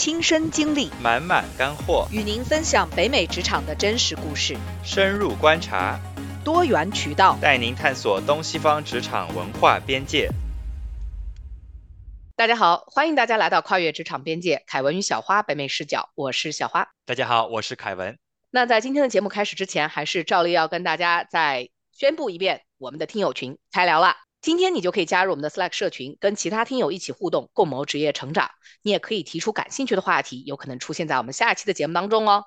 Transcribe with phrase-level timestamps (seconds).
[0.00, 6.00] 亲身经历，满满干货，与您分享北美职场的真实故事，深入观察，
[6.42, 10.30] 多元渠道，带您探索东西方职场文化边界。
[12.34, 16.88] 大家好，欢迎大家来到跨越职场边界，凯文与小花北美视角，我是小花。
[17.04, 18.16] 大家好，我是凯文。
[18.50, 24.16] 那在今天的节目开始之前，还是照例要跟大家再宣布一遍，我们的听友群开聊了。
[24.40, 28.50] 今天你就可以加入我们的 Slack 社群，跟其他听友一起互动，共谋职业成长。
[28.80, 32.46] 你也可以提出感兴趣的话题，有可能出现在我们下一期的节目当中哦。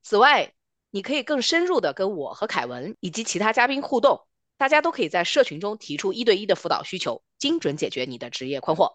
[0.00, 0.52] 此外，
[0.90, 4.20] 你可以更深入的跟我和凯文以及其他嘉宾互动，
[4.56, 8.94] 大家都可以在社群中提出一对一的辅导需求，精准解决你的职业困惑。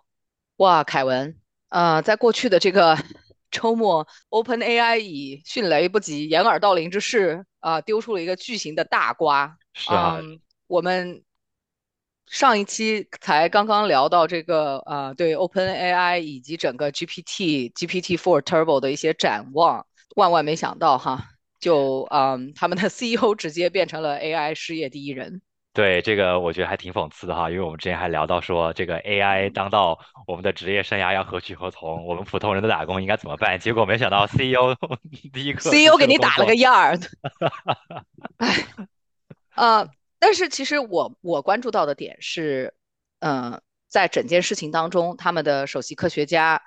[0.55, 1.37] 哇，凯文，
[1.67, 2.97] 呃，在过去的这个
[3.51, 9.57] 周末，OpenAI 以迅雷不及掩耳盗铃之势啊，丢出了一个巨型的大瓜。
[9.73, 10.21] 是啊，
[10.67, 11.21] 我们。
[12.29, 21.25] 上一期才刚刚聊到这个啊，对 OpenAI 以及整个 GPT GPT-4 Turbo 的一些展望，万万没想到哈，
[21.59, 25.41] 就嗯，他们的 CEO 直接变成了 AI 事业第一人。
[25.73, 32.05] 对这个，我觉得还挺讽刺的哈，因为我们之前还聊到说，这个 AI 当道，我们的职业生涯要何去何从？
[32.05, 33.57] 我们普通人的打工应该怎么办？
[33.59, 34.75] 结果没想到 CEO
[35.33, 36.99] 第一个 CEO 给你打了个样儿。
[38.37, 38.65] 哎，
[39.55, 39.89] 啊。
[40.19, 42.73] 但是其实我我关注到的点是，
[43.19, 46.61] 呃，在整件事情当中，他们的首席科学家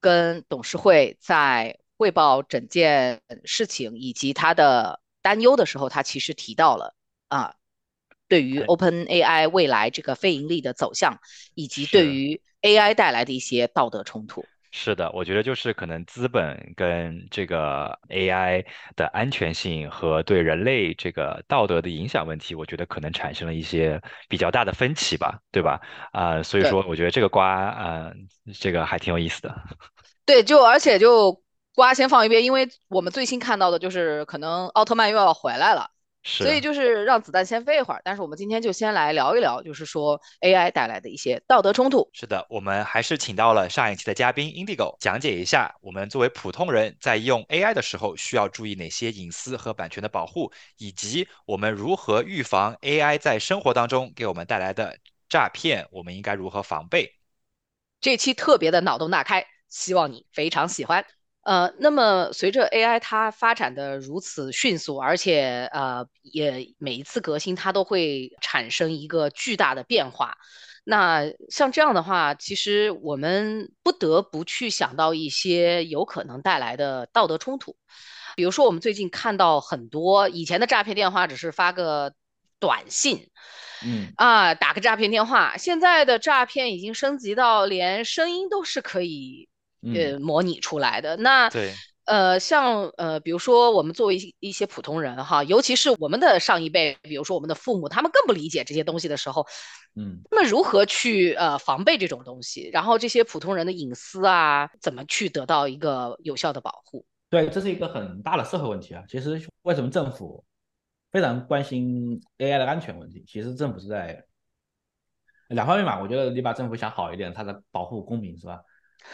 [0.00, 6.94] 跟董事会在汇报整件事情以及他的担忧的时候，他其实提到了
[7.28, 7.54] 啊，
[8.26, 11.20] 对于 OpenAI 未来这个非盈利的走向，
[11.54, 14.44] 以及对于 AI 带来的一些道德冲突。
[14.76, 18.64] 是的，我觉得就是可能资本跟这个 AI
[18.96, 25.80] 的安全性和对人类这个道德的影响问题，我觉得可能产生了一些比较大的分歧吧，对吧？
[26.10, 28.12] 啊，所以说我觉得这个瓜啊，
[28.58, 29.54] 这个还挺有意思的。
[30.26, 31.40] 对，就而且就
[31.76, 35.88] 瓜先放一边，因为我们最新看到的就是可能奥特曼又要回来了。
[36.24, 42.08] 所以就是让子弹先飞一会儿，但是我们今天就先来聊一聊，就是说 AI 带来的一些道德冲突。
[42.12, 54.98] 是的，我们还是请到了上一期的嘉宾 Indigo 讲解一下，我们作为普通人在用 AI 的时候需要注意哪些隐私和版权的保护，以及我们如何预防 AI 在生活当中给我们带来的
[55.28, 57.12] 诈骗，我们应该如何防备。
[58.00, 61.04] 这期特别的脑洞大开，希望你非常喜欢。
[61.44, 70.38] 呃，那么随着 AI 它发展的如此迅速，而且呃也每一次革新它都会产生一个巨大的变化。
[70.84, 77.76] 那像这样的话，其实我们不得不去想到一些有可能带来的道德冲突。
[78.36, 82.14] 比如说，我们最近看到很多以前的诈骗电话只是发个
[82.58, 83.28] 短信，
[83.84, 89.48] 嗯啊打个诈骗电话，现在的诈骗已经升级到连声音都是可以。
[89.92, 91.72] 呃，模拟出来的那对，
[92.04, 99.46] 呃，像呃，比如说我们作为一些普通人哈，尤其是我们的上一辈，比如说我们的父母，他们更不理解这些东西的时候，
[99.96, 102.70] 嗯，那么如何去呃防备这种东西？
[102.72, 107.04] 然后这些普通人的隐私啊，怎么去得到一个有效的保护？
[107.30, 109.02] 对，这是一个很大的社会问题啊。
[109.08, 110.44] 其实为什么政府
[111.10, 113.24] 非常关心 AI 的安全问题？
[113.26, 114.24] 其实政府是在
[115.48, 116.00] 两方面嘛。
[116.00, 118.60] 我觉得你把政府想好一点，它在保护公民是吧？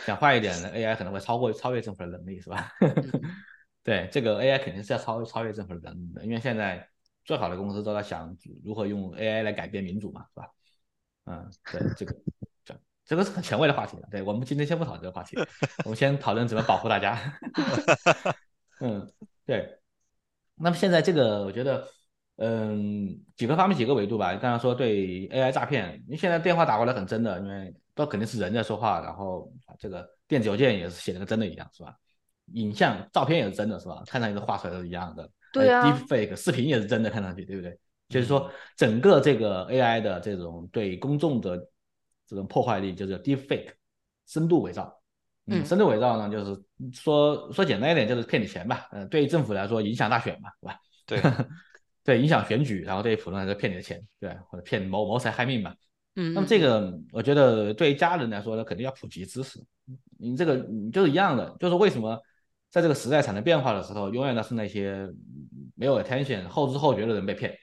[0.06, 2.72] 想坏一点的，AI 可能会超过超越政府的能力，是吧？
[3.82, 6.88] 对，这个 AI 肯定是要超超越政府的能力的，因为现在
[7.24, 10.48] 最好的公司都在想如何用 AI 来改变民主嘛，是吧？
[11.26, 12.14] 嗯，对，这个
[12.64, 12.74] 这
[13.04, 14.08] 这个是很前卫的话题了。
[14.10, 15.36] 对我们今天先不讨论这个话题，
[15.84, 17.18] 我们先讨论怎么保护大家。
[18.80, 19.10] 嗯，
[19.44, 19.76] 对。
[20.62, 21.88] 那么现在这个，我觉得，
[22.40, 24.32] 嗯，几个方面几个维度吧。
[24.32, 27.74] 刚刚说对 AI 诈骗，因为现在电话打过来很真的，因为。
[27.92, 31.94] 都肯定是人在说话，然后这个电子邮件也是写的跟真的一样，是吧？
[32.54, 34.02] 影像、照片也是真的，是吧？
[34.06, 35.28] 看上去画出来都是一样的。
[35.52, 35.84] 对啊。
[35.84, 37.78] Deepfake 视频也是真的，看上去对不对？
[38.08, 41.58] 就是说，整个这个 AI 的这种对公众的
[42.26, 43.72] 这种破坏力，就是 Deepfake
[44.26, 44.98] 深度伪造。
[45.48, 45.62] 嗯。
[45.66, 46.62] 深度伪造呢，就是
[46.94, 48.88] 说说简单一点，就是骗你钱吧。
[48.92, 50.80] 嗯，对于政府来说，影响大选嘛，是吧？
[51.04, 51.20] 对。
[52.02, 55.74] 对，影响选举，然后对于普通人来说，骗你的钱，对，或者骗谋谋财害命嘛。
[56.16, 59.62] 嗯，那么这个我觉得对于家人来说呢，肯定要普及知识。
[60.18, 62.18] 你这个你就是一样的，就是为什么
[62.70, 65.08] 在这个时代产生变化的时候，永远都是那些
[65.76, 67.56] 没有 attention 后知后觉的人被骗，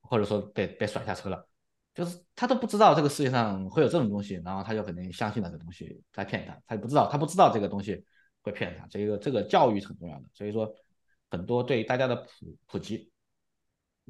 [0.00, 1.48] 或者说被被甩下车了，
[1.94, 8.04] 就是他都不知道这个世界上会有这种东西，然后他就肯定相信了这东西在骗他，他不知道他不知道这个东西
[8.42, 10.24] 会骗他，这个这个教育是很重要的。
[10.34, 10.70] 所以说
[11.30, 12.26] 很多对大家的普
[12.66, 13.10] 普及。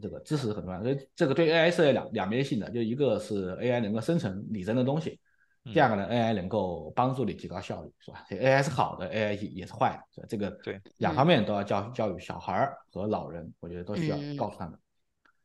[0.00, 5.18] 这个知识很重要，所以这个对 AI 是两两面性的，就一个是 AI 能够生成拟真的东西，
[5.64, 14.78] 第二个呢，AI 能够帮助你提高效率，是吧？AI 是好的，AI 也是坏的，所以这个对两方面都要教教育小孩儿和老人，我觉得都需要嗯告诉他们。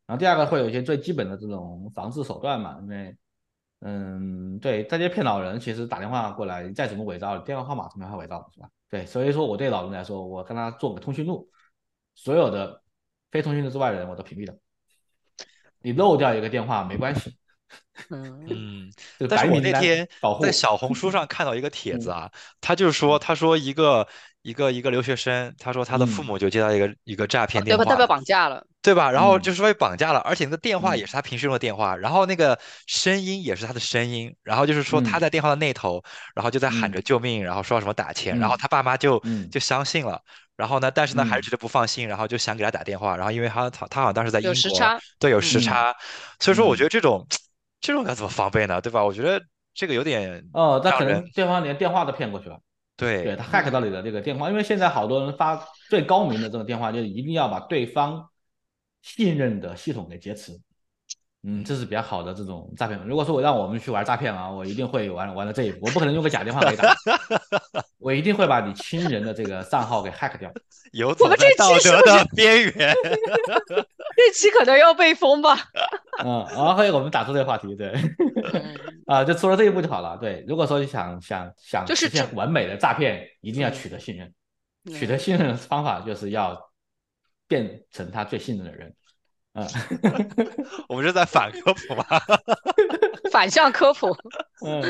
[0.05, 3.15] 然后第二个会有一些最基本的这种防治手段嘛，因为
[3.85, 8.69] 嗯，对，这些骗老人，其实打电话过来再怎么伪造，电话号码是没法伪造的，是吧？
[8.89, 11.49] 对，所以说我对老人来说，我跟他做个通讯录，
[12.15, 12.82] 所有的
[13.33, 14.55] 非通讯的之外的人我都屏蔽了。
[15.81, 17.35] 你漏掉一个电话没关系，
[18.09, 18.91] 嗯嗯，
[19.27, 20.07] 但是我那天
[20.39, 22.31] 在小红书上看到一个帖子嗯啊，
[22.61, 24.07] 他就是说，他说一个
[24.43, 27.83] 一个一个留学生，他说他的父嗯母就接到一个一个诈骗对吧？
[27.83, 29.11] 电话，他被绑架了，对吧？
[29.11, 32.57] 然后嗯就是被绑架了，而且那个电话也嗯是他平时用的电话，然后那个
[32.87, 36.01] 声音也是他的声音，然后就是说他嗯在电话的那头，
[36.35, 40.21] 然后就在喊着嗯救命，然后说什么打钱，然后嗯他爸妈就嗯就相信了，
[40.55, 45.95] 然后呢，但是呢还是嗯觉得不放心，然后就想给他打电话，然后因为他他他好像当时在英国，有时差对，有时嗯差，
[46.39, 47.25] 所以说我嗯觉得这种
[47.81, 48.79] 这种该怎么防备呢？
[48.79, 49.03] 对吧？
[49.03, 49.41] 我觉得
[49.73, 52.59] 这个有点哦，那可能对方连电话都骗过去了。
[52.95, 55.55] 对对他 hack 到你的这个电话，因为现在好多人发
[55.89, 58.29] 最高明的这种电话，就是一定要把对方
[59.01, 60.51] 信任的系统给劫持。
[61.45, 62.97] 嗯，这是比较好的这种诈骗。
[63.05, 66.95] 如果说我让我们去玩诈骗啊，我一定会玩玩到这一步，我不可能用个假电话给你打，
[67.99, 70.49] 我一定会把你亲人的这个账号给 hack 掉。
[70.55, 70.59] 我
[70.93, 72.95] 游走在们这期是道德的边缘。
[74.15, 75.57] 这期可能要被封吧？
[76.23, 77.91] 嗯，然后我们打出这个话题，对，
[78.53, 80.17] 嗯啊，就除了这一步就好了。
[80.17, 84.27] 对，如果说想想想就实现完美的诈骗，一定要嗯取得信任。
[84.85, 86.57] 嗯取得信任的方法就是要
[87.47, 88.93] 变成他最信任的人。
[89.53, 89.67] 嗯。
[90.89, 92.05] 我们是在反科普吗？
[93.31, 94.15] 反向科普。
[94.65, 94.83] 嗯。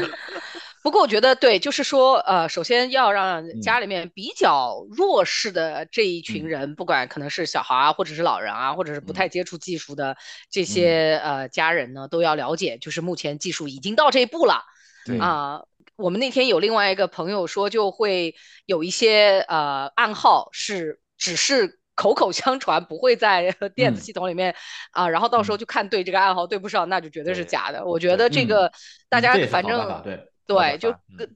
[0.83, 3.61] 不过我觉得对，就是说，呃，首先要让嗯。
[3.61, 6.47] 家里面比较弱势的这一群嗯。
[6.47, 9.15] 人，不管可能是小孩啊，或者是老人啊，或者是不嗯。
[9.15, 10.17] 太接触技术的
[10.49, 14.61] 这些呃家人呢，都要了解，就是目前技术已经到这一步了
[15.05, 15.19] 对。
[15.19, 15.61] 啊。
[15.95, 18.35] 我们那天有另外一个朋友说，就会
[18.65, 24.55] 有一些呃暗号是只是口口相传，不会在电子嗯系统里面
[24.91, 27.85] 啊，然后到时候嗯就看对这个暗号对不上，那就绝对是假的。
[27.85, 28.71] 我觉得这个
[29.09, 30.93] 大家反正对对，就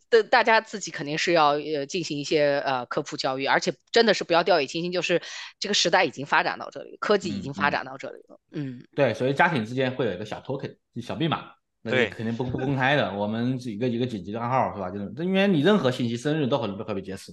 [0.10, 5.22] 的大家自己肯定是要呃进行一些呃科普教育，而且真的是不要掉以轻心，就是
[5.60, 8.38] 这个时代已经发展到这里，科技已经发展到这里了。
[8.52, 11.52] 嗯对，所以家庭之间会有一个小 token 小密码，
[11.84, 13.14] 那对肯定不不公开的。
[13.14, 14.90] 我们一个一个紧急的暗号是吧？
[14.90, 17.32] 就是因为你任何信息、生日都可能会被劫持，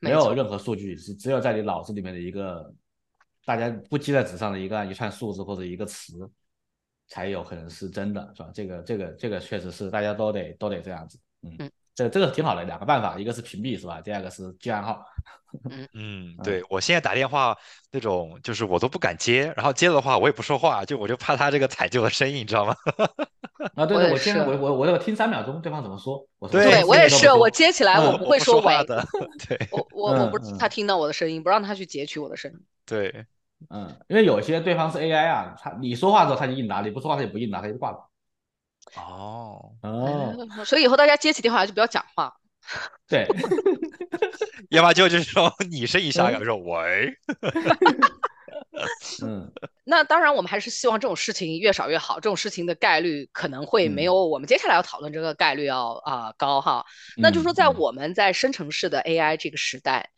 [0.00, 2.74] 没有任何数据，是只有在你脑子里面的一个
[3.44, 6.28] 大家不记在纸上的一个一串数字或者一个词，
[7.06, 8.50] 才有可能是真的，是吧？
[8.54, 14.00] 这个这个这个确实是大家都得都得这样子，嗯嗯，这这个挺好的，两个办法，一个是屏蔽是吧？
[14.00, 15.04] 第二个是记暗号，
[15.70, 17.56] 嗯，嗯对，我现在打电话
[17.90, 22.74] 那种，就是我都不敢接，然后接了的话我也不说话，就我就怕他这个采救的声音，你知道吗？
[23.76, 29.06] 啊，对对，我现在是我我我这个听三秒钟对方怎么说，我对对我也是，我接接起来我嗯不会 我不说喂话的，
[29.46, 32.58] 对我我我不他听到我的声音，不让他去截取我的声音。
[32.86, 33.26] 对，
[33.68, 37.98] 嗯，因为有些对方是 AI 啊，他你说话的时候他就应答，你不说话他也不应答，他就挂了。
[38.96, 42.34] 哦，哦，嗯所以以后大家接起电话就不要讲话。
[43.08, 43.26] 对，
[44.70, 47.12] 要么就就是说 你声音下，要么说喂，
[49.22, 49.50] 嗯。
[49.84, 54.06] 那当然，我们还是希望这种事情越少越好，这种事情的概率可能会没嗯。
[54.06, 56.84] 有我们接下来要讨论这个概率要啊、高哈。
[57.16, 60.10] 那就是说，在嗯我们在生成式的 AI 这个时代，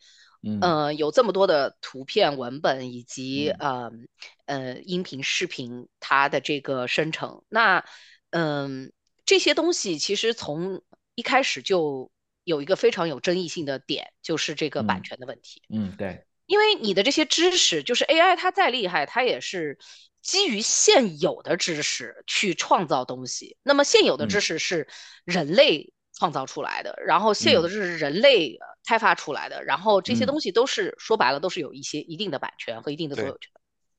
[0.43, 0.59] 嗯。
[0.61, 4.07] 呃，有这么多的图片、文本以及呃嗯
[4.45, 7.83] 呃音频、视频它的这个生成，那
[8.29, 8.93] 嗯、
[9.25, 10.83] 这些东西其实从
[11.15, 12.11] 一开始就
[12.43, 15.61] 有一个非常有争议性的点，就是这个版嗯权的问题。
[15.69, 19.77] 嗯对，因为你的这些知识，就是 AI 它再厉害，它也是
[20.21, 23.57] 基于现有的知识去创造东西。
[23.63, 24.87] 那么现有的知嗯识是
[25.25, 33.51] 人类创造出来的，然后现有的嗯知识是人类呃开发出来的，然后这些嗯东西都是说白了都是有一些一定的版权和一定的所有权。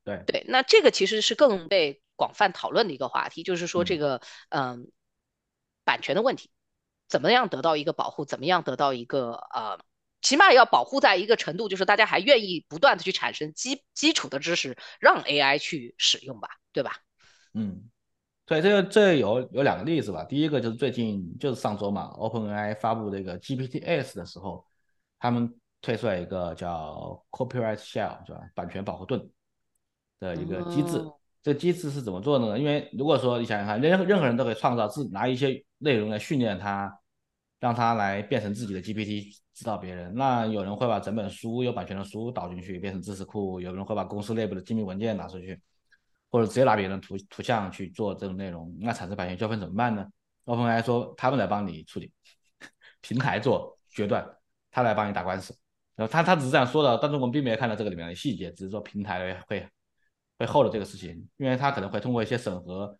[0.04, 4.20] 对对，那这个其实是更被广泛讨论的一个话题，就是说这嗯个
[4.50, 4.92] 嗯
[5.84, 6.50] 版权的问题，
[7.08, 9.78] 怎么样得到一个保护，怎么样得到一个呃，
[10.22, 16.96] 起码要保护在一个程度，就是大家还愿意不断的去产生基基础的知识，让 AI 去使用吧，对吧？
[17.52, 17.88] 嗯，
[18.46, 20.24] 对，这个这有有两个例子吧。
[20.24, 24.66] 第一个就是最近就是上周嘛，OpenAI 发布这个 GPT-S 的时候，
[25.18, 28.40] 他们推出来一个叫 Copyright Shell，是吧？
[28.54, 29.30] 版权保护盾
[30.18, 30.98] 的一个机制。
[30.98, 32.58] 哦这机制是怎么做的呢？
[32.58, 36.90] 因为如果说你想想看，任何任何人都可以创造自拿一些内容来训练它，
[37.60, 40.14] 让它来变成自己的 GPT 指导别人。
[40.14, 45.60] 那有人会把整本书有版权的书导进去变成知识库，有人会把公司内部的机密文件拿出去，
[46.30, 50.06] 或者直接拿别人图图像去做这种内容，那产生版权纠纷怎么办呢
[50.46, 52.10] ？OpenAI 说他们来帮你处理，
[53.02, 54.26] 平台做决断，
[54.70, 55.54] 他来帮你打官司。
[55.94, 59.68] 然后他他只是这样说的，但是我们并没有看到这个里面的细节，只是说平台会
[60.44, 62.96] 会 hold 这个事情，因为它可能会通过一些审核，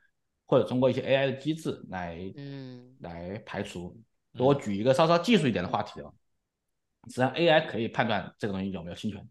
[0.47, 2.97] 或者通过一些 AI 的机制来嗯。
[3.01, 4.01] 来排除。
[4.39, 6.11] 我举一个稍稍技术一点的话题啊，
[7.09, 9.29] 实际上 AI 可以判断这个东西有没有侵权，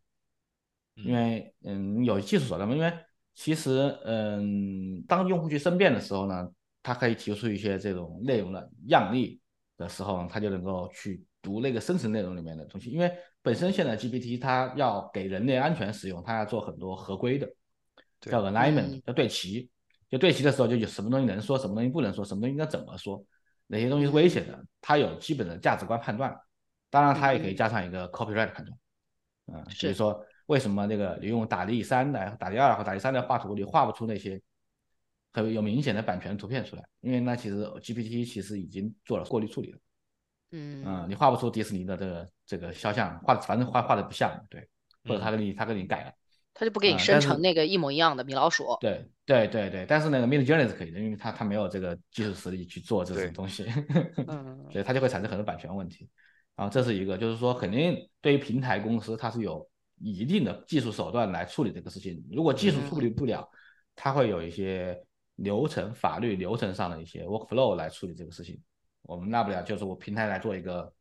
[0.95, 2.93] 因为嗯有技术手段嘛，因为
[3.33, 6.47] 其实嗯当用户去申辩的时候呢，
[6.83, 9.41] 他可以提出一些这种内容的样例
[9.75, 17.51] 的时候，他就能够去读那个生成内容里面的东西，因为本身现在 GPT 它要给人类安全使用，它要做很多合规的，
[18.31, 19.69] 叫 alignment，叫对齐，
[20.09, 23.23] 就对齐的时候就有什么东西能说，什么东西不能说，什么东西应该怎么说。
[23.67, 24.65] 哪些东西是危险的？
[24.81, 26.37] 它有基本的价值观判断，
[26.89, 28.77] 当然它也可以加上一个 copyright 判断，
[29.47, 34.39] 嗯，所以说为什么那个你用打力三来打力二和打力三的画图，你画不出那些
[35.31, 36.83] 很有明显的版权图片出来？
[36.99, 39.79] 因为那其实 GPT 其实已经做了过滤处理了，
[40.51, 44.67] 嗯嗯，你画不出迪士尼的这个这个肖像，画反正画画的不像，对，
[45.05, 46.13] 或者他给你他给你改了。
[46.53, 48.77] 他就不给你生成那个一模一样的米老鼠。
[48.79, 53.65] 对对对对，但是那个 Midjourney 是可以的，因为他他没有这个技术实力去做这种东西，
[54.71, 56.09] 所以他就会产生很多版权问题。
[56.55, 59.67] 然后这是一个，就是说肯定对于平台公司，它是有
[59.97, 62.23] 一定的技术手段来处理这个事情。
[62.31, 63.49] 如果技术处理不了，
[63.95, 64.95] 它会有一些
[65.37, 68.61] 流程、法律流程上的一些 workflow 来处理这个事情。
[69.01, 70.93] 我们大不了就是我平台来做一个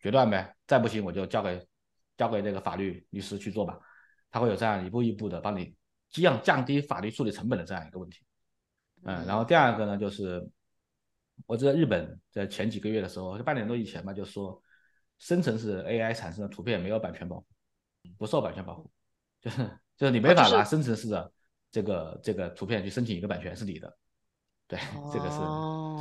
[0.00, 1.64] 决断呗，再不行我就交给
[2.16, 3.78] 交给这个法律律师去做吧。
[4.30, 5.74] 它会有这样一步一步的帮你
[6.10, 8.20] 降降低法律处理成本的这样一个问题，
[9.02, 10.46] 嗯，然后第二个呢，就是
[11.46, 14.60] 我记得日本在前几个月的时候，就半年多以前吧，就说
[15.18, 17.46] 生成式 AI 产生的图片没有版权保护，
[18.16, 18.90] 不受版权保护，
[19.42, 21.32] 就是就是你没法拿生成式的
[21.70, 23.96] 这个这个图片去申请一个版权是你的，
[24.68, 24.76] 对，
[25.12, 25.36] 这个是。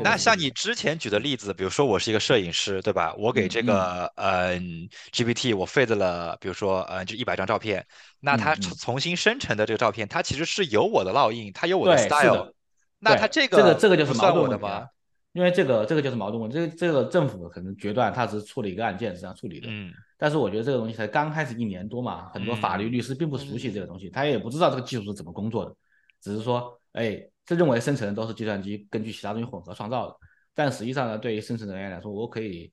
[0.04, 3.14] 那像你之前举的例子，比如说我是一个摄影师，对吧？
[3.16, 7.86] 我给这个嗯 GPT 我 feed 了，比如说呃就一百张照片，
[8.20, 12.52] 那它重重新生成的这个照片，它其实是有我的烙印，它有我的 style。
[12.98, 14.88] 那它这个这个这个就是矛盾的吗？
[15.34, 19.68] 因为这个这个就是矛盾问题，这这个政府可能决断，它只是处理一个案件是这样处理的。
[19.70, 19.94] 嗯。
[20.18, 25.76] 但是我觉得这个东西才刚开始一年多嘛，很多法律律师并不熟悉这个东西，他也不知道这个技术是怎么工作的，
[26.20, 27.22] 只是说哎。
[27.46, 30.16] 这认为生成的都是计算机根据其他东西混合创造的，
[30.54, 32.72] 但实际上呢，对于生成人员来说，我可以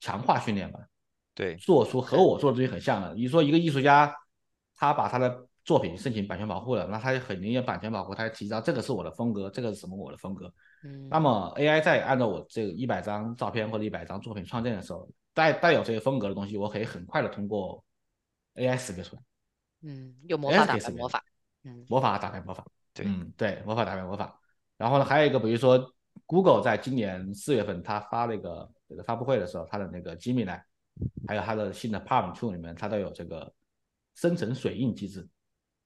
[0.00, 0.78] 强化训练嘛，
[1.34, 3.14] 对，做出和我做的东西很像的。
[3.14, 4.14] 你说一个艺术家，
[4.76, 10.52] 他把他的作品申请版权保护了，那他很明显版权保护，他提到这个是我的风格，这个是什么我的风格。
[10.84, 11.08] 嗯。
[11.08, 17.82] 那么 AI 在按照我这个一百张照片或者一百张作品创建的时候，带带有这些风格的东西，我可以很快的通过
[18.54, 19.22] AI 识别出来。
[19.82, 21.24] 嗯，用魔法打败魔法。
[21.64, 22.64] 嗯，魔法打开魔法。
[22.94, 24.40] 对，嗯，对，魔法打败魔法。
[24.78, 25.92] 然后呢，还有一个，比如说
[26.26, 30.60] ，Google 在今年四月份，它发那个这个发布会的时候，它的那个 Gemini，
[31.26, 33.52] 还有它的新的 Palm Two 里面，它都有这个
[34.14, 35.28] 生成水印机制，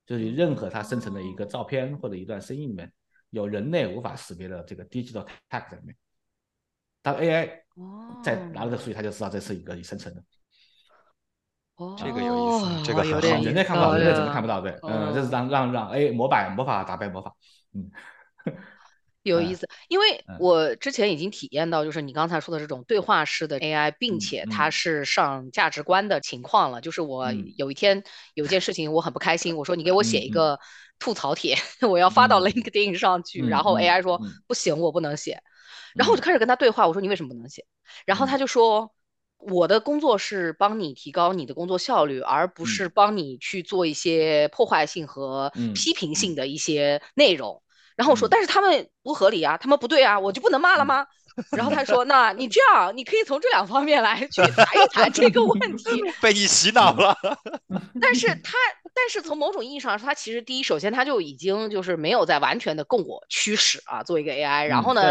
[0.06, 2.92] 就是任何它生成的一个照片或者一段声音里面
[3.30, 5.96] 有人类无法识别的这个 digital tag 在里面，
[7.02, 7.62] 当 AI
[8.22, 10.22] 在拿了这个数据，它就知道这是一个已生成的。
[11.78, 14.60] 哦，这个有意思，这个很好，人类看不到，人类怎么看不到？
[14.60, 17.32] 对，嗯，就是让让让，哎，魔法魔法打败魔法，
[17.72, 17.88] 嗯，
[19.22, 19.68] 有意思。
[19.86, 26.80] 因为我之前已经体验到，就是你刚才说的这种对话式的 AI，并且它是上价值观的情况了。
[26.80, 28.02] 就是我有一天
[28.34, 30.58] 有一件事情我很不开心，我说你给我写一个
[30.98, 31.56] 吐槽帖，
[31.88, 35.40] 我要发到 LinkedIn 上去，然后 AI 说不行，我不能写。
[35.94, 37.64] 然后我就开始跟他对话，我说你为什么不能写？
[38.04, 38.92] 然后他就说。
[39.38, 47.62] 我的工作是帮你提高你的工作效率，而不是帮你去做一些破坏性和批评性的一些内容。
[47.96, 51.06] 然后我说，但是他们不合理啊，他们不对啊，我就不能骂了吗？
[51.56, 55.84] 然后他说，那你这样，你可以从这两方面来去谈一谈这个问题。
[56.20, 57.16] 被你洗脑了。
[58.00, 58.56] 但是他。
[59.00, 64.66] 但是从某种意义上说，他其实第一，首先他就已经就是没有在完全的供我驱使啊，做一个 AI。
[64.66, 65.02] 然后呢，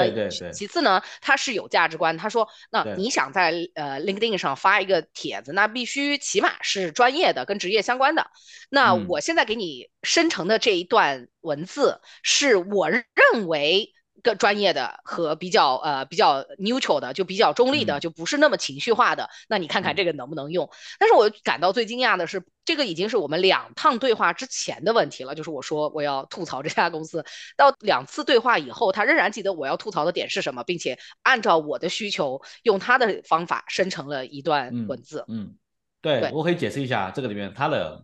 [0.51, 2.17] 其次呢，他是有价值观。
[2.17, 8.27] 他说，那你想在呃 LinkedIn 上发一个帖子，那必须起码是专业的，跟职业相关的。
[8.69, 13.93] 那我现在给你生成的这一段文字，是我认为。
[14.24, 19.29] 更专业的和比较呃比较 neutral 的，就比较中立的，就不是那么情绪化的。
[19.47, 20.69] 那你看看这个能不能用？
[21.00, 25.36] 但是我感到最惊讶的是，这个已经是我们两趟对话之前的问题了。
[25.36, 35.25] 就是我说我要吐槽这家公司，到两次对话以后，他仍然记得我要吐槽的点是什么，并且按照我的需求，用他的方法生成了一段文字。
[35.27, 35.55] 嗯，
[36.01, 38.01] 对我可以解释一下这个里面他的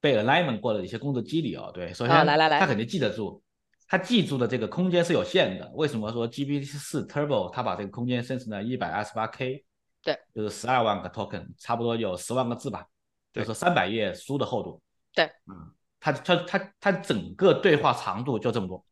[0.00, 1.70] 被 alignment 过的一些工作机理哦。
[1.72, 3.43] 对，首先来来来，他肯定记得住。
[3.86, 5.70] 它记住的这个空间是有限的。
[5.74, 9.64] 为什么说 GPT 四 Turbo 它把这个空间生成了一百二十八 K？
[10.02, 12.80] 对，就是十二万个 token，差不多有十万个字吧，
[13.32, 14.82] 就对是三百页书的厚度。
[15.14, 18.84] 对，嗯，它它它它整个对话长度就这么多，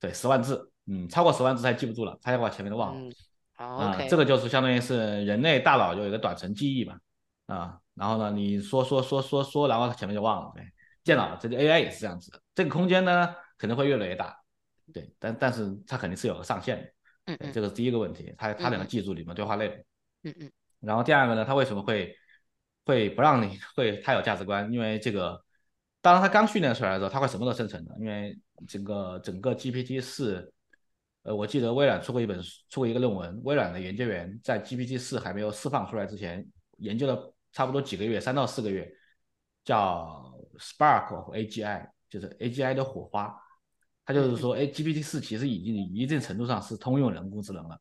[0.00, 3.00] 对，十万字，嗯，超过十万字它记不住了，它要把前面的忘了。
[3.00, 3.12] 嗯，
[3.54, 6.98] 好这个就是相当于是人类大脑有一个短程记忆嘛，
[7.46, 10.52] 啊，然后呢，你说说说说说，然后它前面就忘了。
[10.54, 10.64] 对，
[11.04, 14.36] 电脑这个 AI 也是这样子的，这个空间呢可能会越来越大，
[14.92, 16.92] 对，但但是它肯定是有个上限的，
[17.26, 19.76] 嗯嗯这个是第一个问题，它它能嗯嗯记住里面对话内容。
[20.24, 22.14] 嗯嗯然后第二个呢，它为什么会
[22.84, 24.70] 会不让你会太有价值观？
[24.72, 25.42] 因为这个，
[26.00, 27.96] 当然它刚训练出来的时候，它会什么都生成的。
[27.98, 30.52] 因为整个整个 GPT 四，
[31.22, 36.46] 呃，我记得微软出过一本书出过一个论文，微软的研究员在 GPT 四还没有释放出来之前，
[36.78, 38.88] 研究了差不多几个月，三到四个月，
[39.64, 43.34] 叫 Spark of AGI，就是 AGI 的火花。
[44.06, 47.78] 它就是说，哎，GPT 四其实已经一定程度上是通用人工智能了，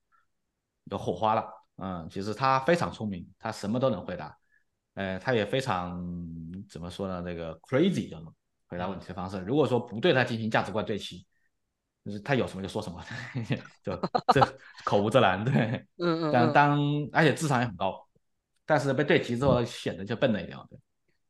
[0.86, 1.48] 有火花了。
[1.78, 4.36] 嗯，其实它非常聪明，它什么都能回答。
[4.96, 6.04] 呃，它也非常
[6.68, 7.22] 怎么说呢？
[7.24, 8.34] 这个 crazy 这种
[8.68, 9.40] 回答问题的方式。
[9.42, 11.24] 如果说不对它进行价值观对齐，
[12.04, 13.04] 就是他有什么就说什么，
[13.84, 13.96] 就
[14.34, 14.42] 这
[14.84, 15.46] 口无遮拦。
[15.46, 15.54] 对，
[15.98, 16.80] 嗯嗯嗯，但当
[17.12, 18.08] 而且智商也很高，
[18.66, 20.58] 但是被对齐之后显得就笨了一点。
[20.70, 20.80] 对，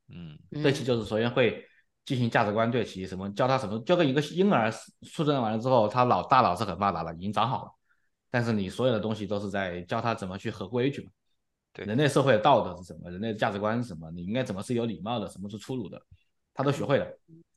[0.10, 1.66] 嗯对齐就是首先会
[2.06, 4.72] 进行价值观对齐，什么教他什么，就跟一个婴儿
[5.12, 7.72] 出生完了之后，他脑大脑是很发达的，已经长好了，
[8.30, 11.10] 但是你所有的东西都是在教他怎么去合规矩嘛。
[11.74, 13.10] 对人类社会的道德是什么？
[13.12, 14.10] 人类的价值观是什么？
[14.12, 15.28] 你应该怎么是有礼貌的？
[15.28, 16.02] 什么是粗鲁的？
[16.54, 17.06] 他都学会了，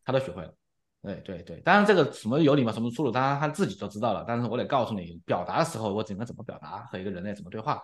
[0.04, 0.52] 他都学会了。
[1.00, 4.24] 对对对，当然这个什么有礼貌，什么粗鲁，当然他自己都知道了。
[4.26, 7.80] 但是我得告诉你，表达的时候我整个怎么表达和一个人类怎么对话，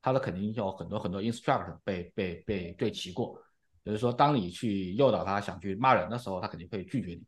[0.00, 3.36] 他的肯定有很多很多 instruct 被被被对齐过。
[3.84, 7.22] 比如说，当你去诱导他想去骂人的时候，他肯定会拒绝你，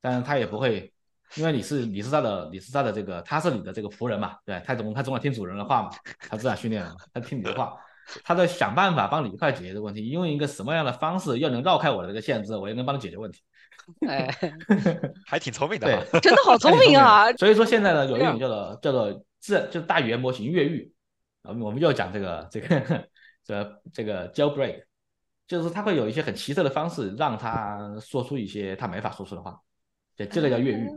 [0.00, 0.92] 但是他也不会，
[1.36, 5.90] 因为你是你是他的你是他的这个他是你的这个仆人嘛，对，他总他总要听主人的话嘛，
[6.28, 7.74] 他自然训练了嘛，他听你的话，
[8.22, 13.40] 他在想办法帮你一块解决这个问题，用一个什么样的方式又能绕开我的这个限制，我又能帮你解决问题。
[14.06, 14.28] 哎，
[15.26, 17.30] 还挺聪明的对。，真的好聪明啊！
[17.34, 20.90] 所以说现在呢，有一种叫做叫做自就大语言模型越狱，
[21.42, 23.08] 我们我们又讲这个这个
[23.44, 24.84] 这这个 jailbreak，
[25.46, 29.60] 就是他会有一些很奇特的方式让他说出一些他没法说出的话，
[30.16, 30.88] 对，这个叫越狱。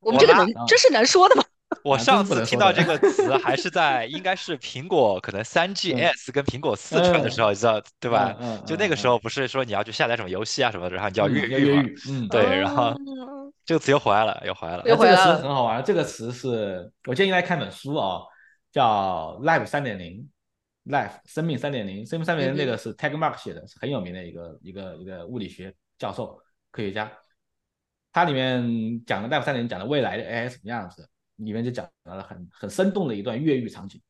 [0.00, 1.42] 我们这个能这是能说的吗？
[1.82, 8.36] 我啊上次听到这个词还是在应该是苹果可能三 GS 跟苹果四出来的时候，你知道对吧？
[8.64, 11.52] 就那个时候不是说你要去下载什么游戏啊什么的，然后你就要嗯越狱嘛。
[11.52, 14.82] 要越狱，嗯，对然后嗯这个词又回来了，又回来了。
[14.84, 18.20] 这个词又回来了很好玩，这个词是我建议大家看本书啊、
[18.70, 20.28] 叫 Life 三点零
[20.86, 27.12] ，Life 生命三点零，生命三点零那个是 Tag Mark 写的，是很有名的一个一个一个物理学教授科学家。
[28.12, 34.00] 它里面讲的 Life 三点零讲的未来的 AI 什么样子，里面就讲了很很生动的一段越狱场景，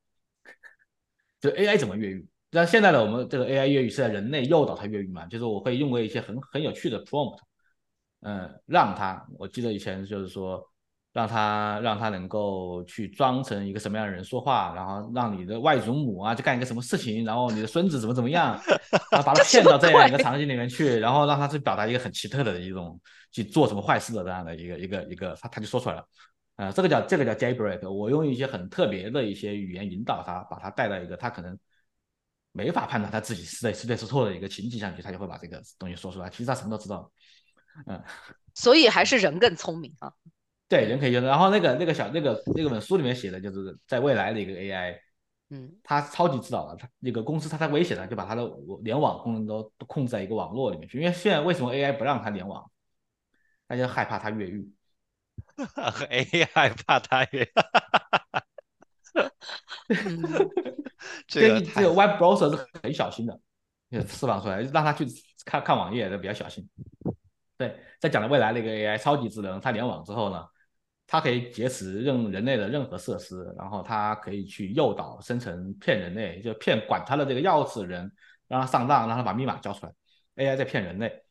[1.40, 2.24] 就 AI 怎么越狱。
[2.52, 7.40] 那现在的我们这个 AI 越狱是在人类诱导它越狱嘛，就是我会用过一些很很有趣的 prompt，
[8.20, 10.64] 嗯，让它，我记得以前就是说，
[11.16, 18.60] 让他让他能够去装成一个什么样的人说话，然后让你的外祖母啊去干一个什么事情，然后你的孙子怎么怎么样，
[19.10, 23.00] 然后把他骗到这样一个场景里面去，然后让他去表达一个很奇特的一种
[23.32, 26.06] 去做什么坏事的这样的一个一个一个，他他就说出来了。
[26.56, 31.58] 啊、这个叫这个叫 jailbreak，我用一些很特别的一些语言引导他，把他带到一个他可能
[32.52, 36.28] 没法判断他自己是对是对是错的一个情景下去，他就会把这个东西说出来。
[36.28, 37.10] 其实他什么都知道，
[37.86, 38.02] 嗯，
[38.54, 40.12] 所以还是人更聪明啊。
[40.68, 41.22] 对，人可以用。
[41.24, 44.98] 然后那个那个小那个那个本书里面写的就是在未来的一个 AI，
[45.50, 48.50] 嗯它超级知道了，它那个公司它太危险了，就把它的
[48.82, 50.98] 联网功能都都控制在一个网络里面去。
[50.98, 52.70] 因为现在为什么 AI 不让它联网？
[53.66, 54.70] 大家害怕它越狱。
[55.56, 57.48] 和 AI 怕它越狱
[61.26, 63.40] 这个这个 Web browser 是很小心的，
[63.90, 65.06] 就释放出来，让它去
[65.44, 66.68] 看看网页都比较小心。
[67.56, 70.46] 对，在讲了未来那个 AI 超级智能，它联网之后呢，
[71.06, 78.10] 它可以劫持任人类的任何设施，然后它可以去诱导生成骗人类，就骗管它的这个钥匙人，
[78.48, 79.92] 让他上当，让他把密码交出来。
[80.36, 81.22] AI 在骗人类，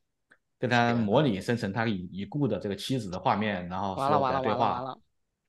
[0.57, 4.97] 跟他模拟生成他已已故的这个妻子的画面，然后完了完了所有的对话。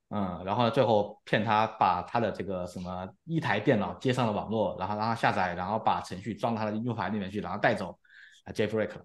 [0.08, 7.98] 嗯，然后最后骗他把他的这个什么一台电脑接上了网络，然后让他下载，然后把程序装到他的 U 盘里面去，然后带走，
[8.44, 9.04] 啊，jailbreak 了。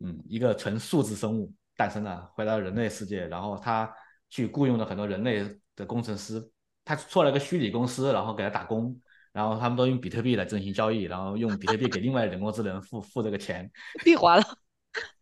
[0.00, 3.94] 嗯，一个纯数字生物诞生了，回到人类世界，然后他
[4.30, 5.44] 去雇佣了很多人类
[5.76, 6.50] 的工程师，
[6.84, 8.98] 他做了个虚拟公司，然后给他打工，
[9.32, 13.70] 然后他们都用比特币来进行交易，然后用比特币给另外人工智能付付这个钱，
[14.02, 14.44] 闭环了。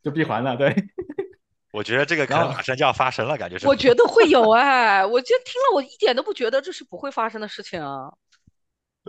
[0.02, 0.72] 就闭环了，对。
[1.72, 3.66] 我觉得这个可能马上就要发生了，感觉是。
[3.66, 8.10] 我觉得会有哎，我就听了，我一点都不觉得这是不会发生的事情啊。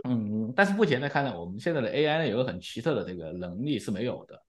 [0.04, 4.40] 嗯，但是目前来看呢，我们现在的 AI 呢有个很奇特的这个能力是没有的，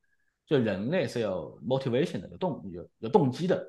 [0.46, 3.66] 就人类是有 motivation 的，有动有有动机的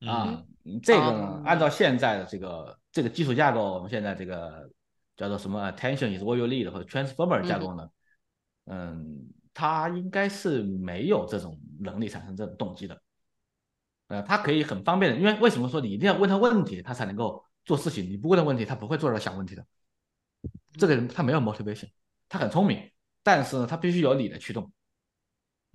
[0.00, 0.42] 啊。
[0.82, 4.68] 这个呢，按照现在的这个这个基础架构，我们现在这个
[5.16, 7.88] 叫做什么 attention is what you need 或者 transformer 架构呢，
[8.64, 13.00] 嗯，它应该是没有这种能力产生这种动机的。
[14.08, 18.04] 呃，它可以很方便的，因为为什么说你一定要问他问题，他才能够做事情？
[18.10, 19.64] 你不问他问题，他不会坐着想问题的。
[20.72, 21.88] 这个人他没有 motivation，
[22.28, 22.90] 他很聪明，
[23.22, 24.72] 但是呢，他必须有你的驱动。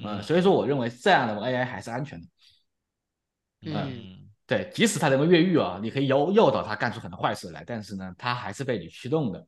[0.03, 2.27] 嗯，所以说我认为这样的 AI 还是安全的。
[3.63, 9.45] 嗯，对，即使他能够越狱啊，你可以诱诱导他干出很多坏事来，但是呢，他还是被你驱动的，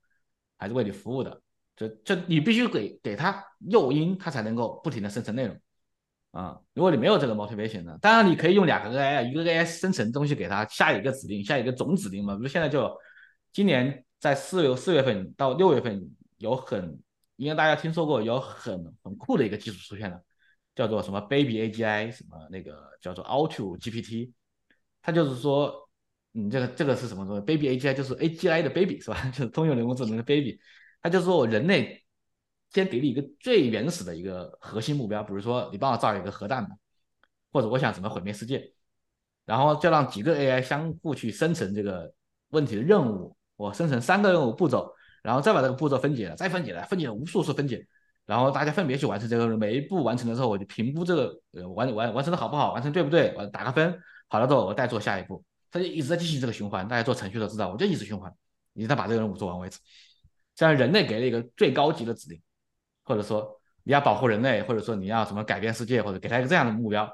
[0.57, 1.41] 还是为你服务的。
[1.75, 5.59] 就就你必须给给他诱因，他才能够不停的生成内容。
[6.29, 12.35] 啊，如果你没有这个 motivation 呢，当然你可以用两个 AI，一个 AI 生成东西给他下一个指令，下一个总指令嘛。
[12.35, 12.91] 比如现在就
[13.51, 16.99] 今年在四月四月份到六月份有很，
[17.35, 20.19] 应该大家听说过有很很酷的一个技术出现了，
[20.75, 24.31] 叫做什么 Baby AGI，什么那个叫做 Auto GPT，
[25.01, 25.89] 它就是说，
[26.31, 29.23] 你这个这个是什么东西？Baby AGI 就是 AGI 的 baby 是吧？
[29.31, 30.59] 就是通用人工智能的 baby，
[31.01, 31.99] 它就是说我人类。
[32.69, 36.71] 先给你一个最原始的一个核心目标，比如说你帮我造一个核弹吧，
[37.51, 38.73] 或者我想怎么毁灭世界，
[39.45, 42.11] 然后就让几个 AI 相互去生成这个
[42.49, 47.85] 问题的任务，我生成三个任务步骤，然后再把这个步骤分解了，再分解了，分解了无数次分解，
[48.25, 58.33] 然后大家分别去完成这个，每一步完成的时候，我就评估这个呃完完完成的好不好，完成对不对，我打个分，好了之后我再做下一步，他就一直在进行这个循环，大家做程序都知道，我就一直循环，
[58.73, 59.79] 一直到把这个任务做完为止。
[60.55, 62.41] 这样人类给了一个最高级的指令。
[63.05, 67.05] 或者说你要保护人类，或者说你要什么改变世界，或者给他一个这样的目标，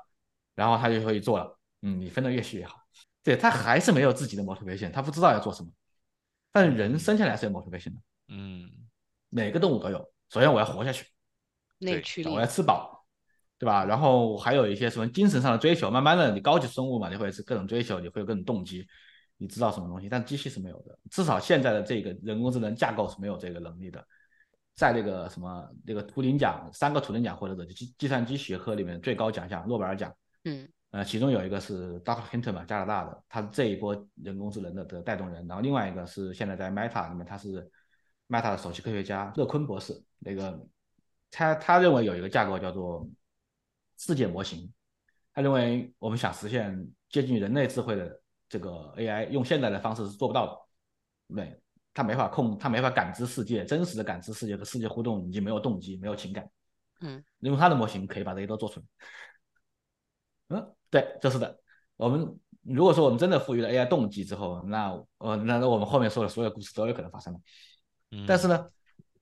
[0.54, 1.58] 然后他就可以做了。
[1.82, 2.76] 嗯，你分的越细越好。
[3.24, 5.70] 对他还是没有自己的 motivation，他不知道要做什么。
[6.52, 8.00] 但人生下来是有 motivation 的。
[8.28, 8.70] 嗯，
[9.30, 10.08] 每个动物都有。
[10.30, 11.06] 首先我要活下去，
[11.80, 13.06] 内驱力，我要吃饱，
[13.58, 13.84] 对吧？
[13.86, 15.90] 然后还有一些什么精神上的追求。
[15.90, 18.86] 慢慢的，你高级生物嘛，你会是各种追求，你会有各种动机，
[19.38, 20.08] 你知道什么东西。
[20.08, 24.06] 但机器是没有的，至少现在的这个人工智能架构是没有这个能力的。
[24.76, 30.16] 在那个什么那个图灵奖三个图灵奖获得者计计算机学科里面最高奖项诺贝尔奖，
[30.46, 32.24] 嗯，呃，其中有一个是 Dr.
[32.32, 37.70] Hinton 嘛，加拿大的，他这一波人工智能的的带动人，然后另外一个是现在在 Meta 里面，他是
[38.30, 40.68] Meta 的首席科学家勒昆博士，那个
[41.32, 43.08] 他他认为有一个架构叫做
[43.98, 44.72] 世界模型，
[45.34, 51.62] 他认为我们想实现接近人类智慧的这个 AI，用现在的方式是做不到的，对。
[51.92, 56.50] 他没法控，他没法感知世界，真实的感知世界和世界互动，已经没有动机，没有情感。
[57.02, 58.86] 嗯，用他的模型可以把这些都做出来。
[60.50, 61.60] 嗯，对，就是的。
[61.98, 67.40] 我们如果说我们真的赋予了 AI 动机之后，那呃，那那我们后面说的所有故事都有可能发生了。
[68.26, 68.70] 但是呢，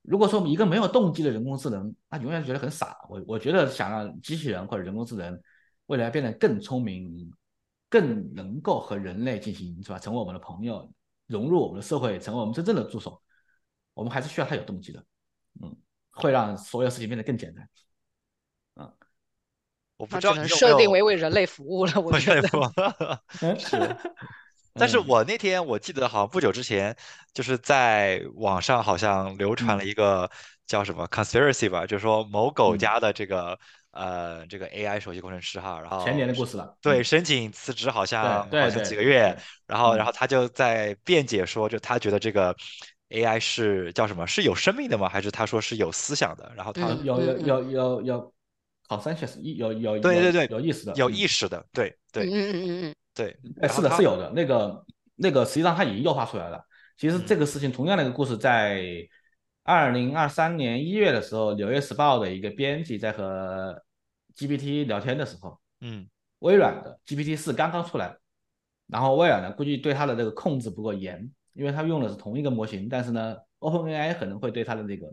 [0.07, 2.97] 如果说一个没有动机的人工智能，他永远觉得很傻。
[3.09, 5.37] 我我觉得想让机器人或者人工智能
[5.87, 7.29] 未来变得更聪明，
[7.89, 10.89] 更能够和人类进行是吧，成为我们的朋友。
[11.27, 13.21] 融入我们的社会，成为我们真正的助手，
[13.93, 15.03] 我们还是需要他有动机的，
[15.61, 15.75] 嗯，
[16.11, 17.69] 会让所有事情变得更简单，
[18.75, 18.93] 嗯，
[19.97, 22.47] 我不知道能设定为为人类服务了，我觉得
[23.59, 23.75] 是，
[24.79, 26.95] 但是我那天我记得好像不久之前，
[27.33, 30.29] 就是在网上好像流传了一个
[30.65, 33.57] 叫什么 conspiracy 吧，就是说某狗家的这个。
[33.91, 39.35] 呃，这个 AI 首席工程师哈，然后前年的故事了，对，申请辞职好像好像几个月，
[39.65, 42.55] 然后然后他就在辩解说，就他觉得这个
[43.09, 45.09] AI 是叫什么，是有生命的吗？
[45.09, 46.51] 还是他说是有思想的？
[46.55, 48.33] 然后他有有有有有
[48.87, 52.23] 好三些是有有对对对有意识的有意识的，对对。
[52.25, 56.63] 嗯嗯嗯嗯对，哎是的是有的，那个那个实际上它已经优化出来了。
[56.95, 58.83] 其实这个事情同样的一个故事在
[59.63, 63.81] 二零二三年一月的时候，《纽约时报》的一个编辑在和
[64.35, 66.07] GPT 聊天的时候，嗯，
[66.39, 68.15] 微软的 GPT 四刚刚出来，
[68.87, 75.07] 然后微软呢估计对它的这个控制不够严，因为它用的是同一个模型，但是呢，OpenAI 可能会对它的那个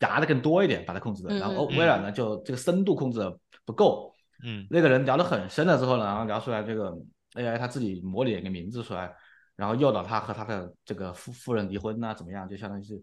[0.00, 4.12] 夹的更多一点，把它控制的，然后微软呢就这个深度控制的不够，
[4.44, 6.96] 嗯，那个人聊得很深了之后呢，然后聊出来这个
[7.34, 9.14] AI 他自己模拟一个名字出来，
[9.56, 13.00] 然后诱导他和他的这个夫夫人离婚呐，怎么样，就相当于是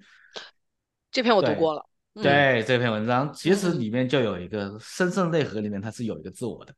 [1.12, 1.86] 这篇我读过了。
[2.14, 6.74] 对这篇文章，其实里面就有一个深深内核，里面它是有一个自我的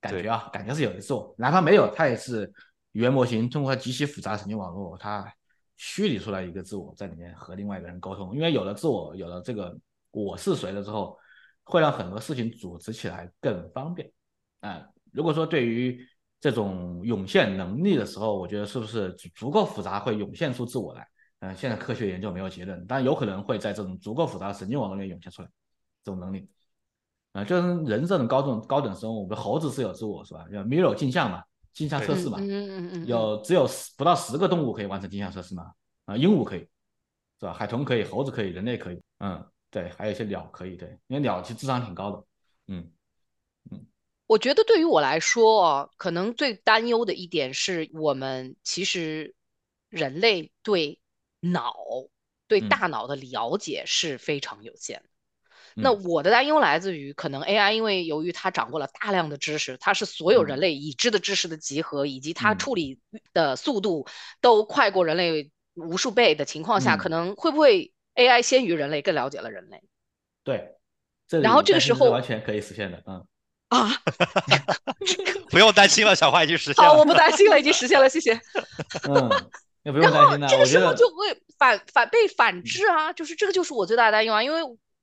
[0.00, 2.52] 感觉啊，感觉是有一个自我，哪怕没有，它也是
[2.92, 5.32] 语言模型通过极其复杂的神经网络，它
[5.78, 8.34] 虚拟出来一个自我在里面和另外一个人沟通。
[8.34, 9.74] 因为有了自我，有了这个
[10.10, 11.18] 我是谁了之后，
[11.64, 14.12] 会让很多事情组织起来更方便。
[14.60, 16.06] 啊，如果说对于
[16.40, 21.06] 这种涌现能力的时候，我觉得是不是足足够复杂会涌现出自我来？
[21.40, 25.48] 嗯，现在科学研究没有结论，但有可能会在这种足够复杂的神经网络里面涌现出来
[26.02, 26.48] 这种能力。
[27.32, 30.44] 啊，就是人这种高等高等生物，比如猴子是有自我是吧？
[30.50, 35.70] 叫 mirror 镜像嘛，镜像测试嘛，嗯嗯嗯嗯，有只有十不到十个动物可以完成镜像测试嘛？
[36.06, 36.60] 啊，鹦鹉可以，
[37.38, 37.52] 是吧？
[37.52, 42.24] 海豚可以，猴子可以，人类可以，嗯，对，还有一些鸟可以，对，因为鸟其实智商挺高的，
[42.66, 42.90] 嗯
[43.70, 43.86] 嗯。
[44.30, 49.34] 我觉得对于我来说，可能最担忧的一点是我们其实
[49.88, 51.00] 人类对
[51.40, 51.74] 脑、
[52.46, 55.08] 对大脑的了解是非常有限的。
[55.74, 63.00] 那我的担忧来自于，可能 AI 因为由于它掌握了大量的知识，它是所有人类已知的知识的集合，以及它处理
[63.32, 64.06] 的速度
[64.40, 69.82] 都快过人类无数倍的情况下，可能会不会 AI 先于人类更了解了人类？
[70.44, 70.76] 对，
[71.42, 73.26] 然后这个时候完全可以实现的，嗯
[73.70, 73.90] 啊，
[75.50, 76.90] 不用担心了，小花已经实现了。
[76.90, 78.38] 好，我不担心了，已经实现了，谢谢。
[79.08, 79.28] 嗯，
[79.82, 80.46] 也不用担心了。
[80.46, 84.60] 这个时候就会反反被反制啊，就是这个就是我最大的担忧啊，因为。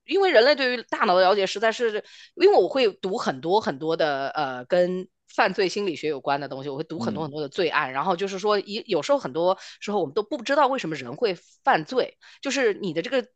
[0.09, 2.01] 因为人类对于大脑的了解实在是，
[2.35, 5.05] 因为我会读很多很多的呃跟。
[5.27, 13.27] 犯罪心理学有关的东西，我会读很多很多的罪案，然后就是说，一有时候很多时候我们都不知道为什么人会犯罪，就是你的这个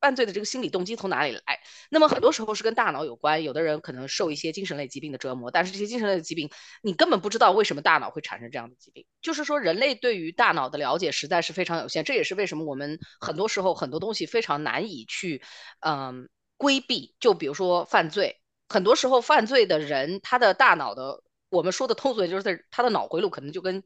[0.00, 1.60] 犯罪的这个心理动机从哪里来。
[1.90, 6.50] 那么很多时候是跟大脑有关，有的人可能受一些精神类疾病的折磨，但是这些精神类的疾病
[6.82, 9.06] 你根本不知道为什么大脑会产生这样的疾病。
[9.22, 15.42] 就是说，人类对于大脑的了解实在是非常有限，这也是为什么我们很多时候很多东西非常难以去
[15.80, 17.14] 嗯规避。
[17.18, 21.22] 就比如说犯罪，很多时候犯罪的人他的大脑的。
[21.50, 23.82] 我们说的通俗点，就是在他的脑回路可能就跟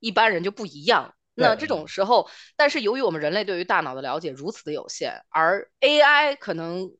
[0.00, 1.14] 一般人就不一样。
[1.36, 6.92] 那这种时候，但是由于我们人类对于大脑的了解如此的有限，而 AI 可能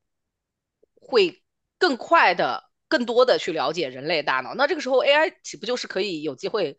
[0.94, 1.42] 会
[1.78, 4.54] 更快的、更多的去了解人类大脑。
[4.54, 6.76] 那这个时候，AI 岂不就是可以有机会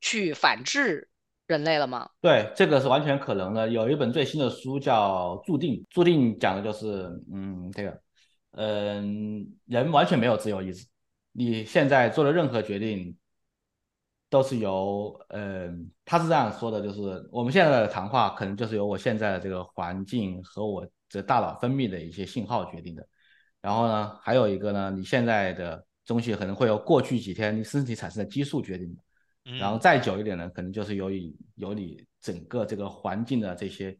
[0.00, 1.10] 去反制
[1.46, 2.08] 人类了吗？
[2.22, 3.68] 对，这个是完全可能的。
[3.68, 8.00] 有一本最新的书叫《注定》，注定讲的就是，嗯，这个，
[8.52, 10.86] 嗯，人完全没有自由意志。
[11.36, 13.16] 你现在做的任何决定，
[14.30, 23.04] 都是由，嗯，他是这样说的，就是我们现在的谈话可能就是由我现在的这个环境和我的大脑分泌的一些信号决定的。
[23.60, 29.02] 然后呢，还有一个呢，你现在的东西可能会由过去几天你身体产生的激素决定的。
[29.58, 33.98] 然后再久一点呢，可能就是由于由你整个这个环境的这些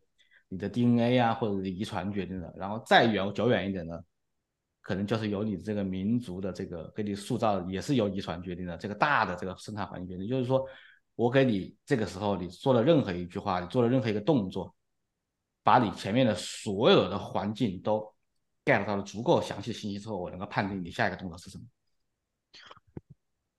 [0.49, 2.55] 你的 DNA 啊或者是遗传决定的。
[2.57, 3.99] 然后再远久远一点呢？
[4.85, 8.77] 可能就是由你这个民族的这个给你塑造，也是由遗传决定的。
[8.77, 10.63] 这个大的这个生态环境决定，就是说
[11.15, 14.75] 我给你这个时候你说的任何一句话，你做的任何一个动作，
[15.63, 18.15] 把你前面的所有的环境都
[18.63, 21.65] get 到了足够详细的信息之后，我能够判定你下一个动作是什么。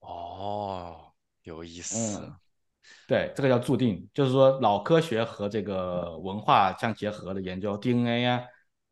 [0.01, 1.11] 哦，
[1.41, 2.19] 有意思。
[2.19, 2.35] 嗯，
[3.07, 8.43] 对，这个叫注定，就是说脑科学和这个文化相结合的研究，DNA 啊。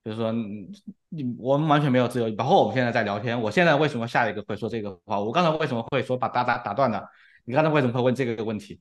[0.03, 2.29] 就是说，你我们完全没有自由。
[2.35, 5.17] 包括我们现在在聊天，我现在为什么下一个会说这个话？
[5.17, 7.01] 我刚才为什么会说把打打打断呢？
[7.45, 8.79] 你刚才为什么会问这个问题？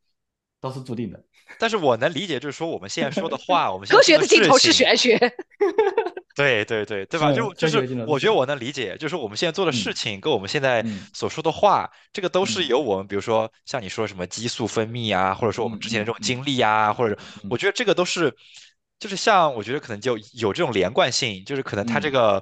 [0.61, 1.20] 都是注定的。
[1.58, 5.16] 但是我能理解，就是说我们现在说的话，我们科学的尽头是玄学。
[6.35, 7.32] 对对对，对吧？
[7.32, 17.16] 就就是，我觉得我能理解，就是我们现在做的事情跟我们现在所说的话，这个都是由我们，比如说像你说什么激素分泌啊，或者说我们之前的这种经历啊，或者
[17.48, 18.35] 我觉得这个都是。
[19.02, 22.40] 就是像我觉得可能就有这种连贯性，就是可能它这个，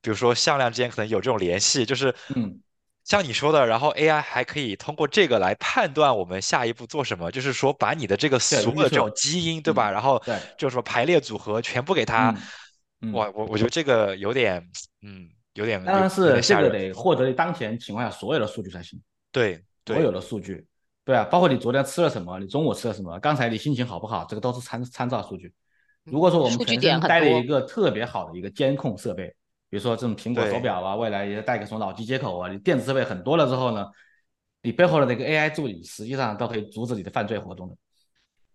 [0.00, 2.58] 比如说向量之间可能有这种联系，就是嗯，
[3.04, 9.12] 像你说的，然后 AI 还可以通过这个来判断我们下一步做什么，就是说把你的这个所有的这种。
[9.14, 9.90] 基因，对吧？
[9.90, 10.18] 然后
[10.56, 12.34] 就是说排列组合全部给它，
[13.12, 14.66] 哇，我我觉得这个有点，
[15.02, 18.98] 嗯，有点，当然是这个得获得当前情况下所有的数据才行，
[19.30, 20.66] 对，所有的数据，
[21.04, 25.52] 对啊，包括你昨天吃了什么，你中午吃了什么，刚才你心情好不好，这个都是参参照数据。
[26.04, 29.26] 如果说我们全身带了一个特别好的一个监控设备，
[29.68, 33.86] 比如说这种苹果手表啊，未来也带个什么脑机接口啊，你电子设备很多了之后呢，
[34.62, 37.76] 你背后的那个 AI 助理实际上都可以阻止你的犯罪活动的。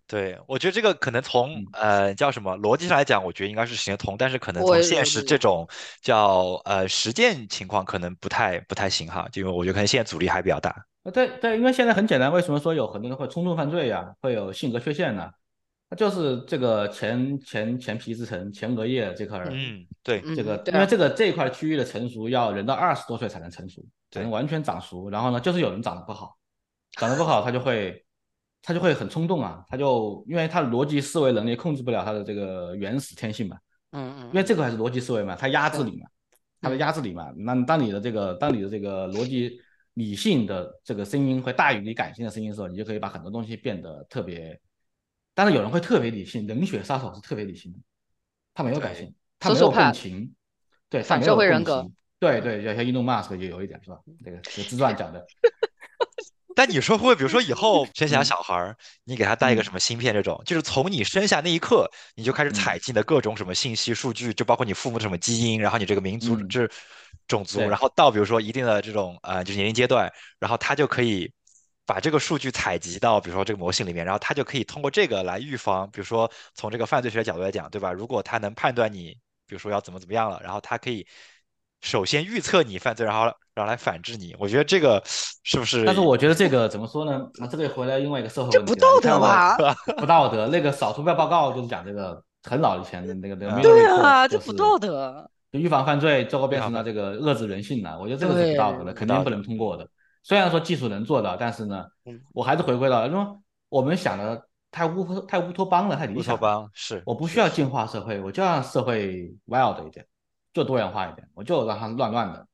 [0.08, 5.68] 对，我觉得这个可能从呃叫什么逻辑上来讲，我觉得应该是行得通，但是可能从现实这种
[6.02, 10.76] 叫呃实践情况可能不太不太行哈，因为我觉得可能现在阻力还比较大。
[11.04, 15.22] 呃，对对，因为现在很简单，为什么说有很多人会冲动犯罪呀，会有性格缺陷呢？
[15.22, 15.32] 它
[15.96, 25.10] 就是这个前前前皮质层、前额叶这块儿，嗯，对，这个因为这个这一块区域的成熟要人到二十多岁才能成熟，才能完全长熟。
[25.10, 26.38] 然后呢，就是有人长得不好，
[26.92, 28.06] 长得不好，他就会
[28.62, 33.58] 他就会很冲动啊，他就因为他逻辑思维能力控制不了他的这个原始天性嘛，
[33.92, 36.08] 嗯嗯，因为这个还是逻辑思维嘛，他压制你嘛，
[36.62, 37.34] 他的压制你嘛。
[37.38, 39.60] 那当你的这个当你的这个逻辑
[39.94, 44.60] 理性的这个声音会大于你感性的声音的时候，你就可以把很多东西变得特别。
[45.36, 47.80] 但是有人会特别理性，冷血杀手是特别理性的，
[48.56, 50.34] 他没有感性，他没有共情，
[50.90, 51.88] 对，反社会人格，
[52.20, 54.00] 对对，就像伊隆马斯克就有一点是吧？
[54.26, 55.24] 那个这个自传讲的。
[56.58, 66.66] 但你说会不会，比如说以后 生下小孩儿，你给他带一个什么芯片，这种就是从你生下那一刻，你就开始采集的各种什么信息数据，就包括你父母的什么基因，然后你这个民族这
[67.28, 71.30] 种族，然后到比如说一定的这种呃就是年龄阶段，然后他就可以
[71.86, 77.92] 把这个数据采集到比如说这个模型里面，然后他就可以通过这个来预防，比如说从这个犯罪学的角度来讲，对吧？
[77.92, 79.18] 如果他能判断你
[79.48, 81.06] 比如说要怎么怎么样了，然后他可以。
[81.82, 85.86] 首先预测你犯罪，然后然后来反制你，我觉得这个是不是？
[85.86, 87.22] 但是我觉得这个怎么说呢？
[87.36, 89.56] 那这个回来另外一个社会问题，这不道德吧？
[90.00, 90.48] 不道德。
[90.48, 93.62] 那个少图标报告就是讲这个很老以前的那个那个。
[93.62, 95.30] 对啊，这不道德。
[95.52, 98.00] 就预防犯罪，最后变成了这个遏制人性了。
[98.00, 99.88] 我觉得这个是不道德的，肯定不能通过的。
[100.26, 101.86] 虽然说技术能做到，但是呢，
[102.34, 103.26] 我还是回归到因为
[103.70, 106.34] 我们想的太乌太乌托邦了，太理想。
[106.34, 107.04] 乌托邦是。
[107.06, 110.04] 我不需要进化社会，我就让社会 wild 一点。
[110.52, 112.48] 就多元化一点，我就让它乱乱的，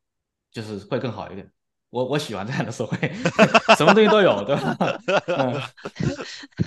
[0.51, 1.49] 就是会更好一点。
[1.91, 2.97] 我我喜欢这样的社会，
[3.77, 4.77] 什么东西都有，对吧？
[5.27, 5.61] 嗯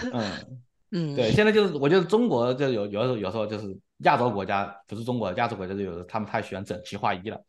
[0.14, 0.62] 嗯
[0.92, 1.32] 嗯，对。
[1.32, 7.42] 现在就是我觉得中国就有有时候有时候就是亚洲国家不是中国亚洲国家就有他们太喜欢整齐划一了。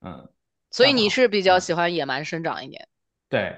[0.00, 0.28] 嗯，
[0.70, 2.88] 所以你是比较喜欢野蛮生长一点？
[3.28, 3.56] 对。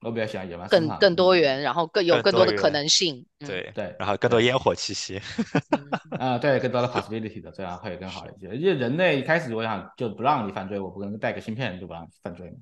[0.00, 3.24] 我比较喜欢野蛮，更更多元，然后更有更多的可能性。
[3.38, 5.18] 对对，然后更多烟火气息。
[6.20, 8.54] 啊，对，更多的 possibility 的，这样会更好一些。
[8.54, 12.56] 因为人类一开始我想就不让你犯罪，我不可能带个芯片就不让犯罪嘛。